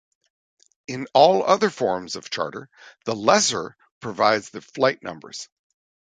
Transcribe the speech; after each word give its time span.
In 0.87 1.05
all 1.13 1.43
other 1.43 1.69
forms 1.69 2.15
of 2.15 2.31
charter, 2.31 2.71
the 3.05 3.15
lessor 3.15 3.77
provides 3.99 4.49
the 4.49 4.61
flight 4.61 5.03
numbers. 5.03 5.47